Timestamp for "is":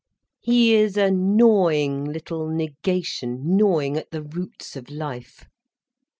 0.73-0.97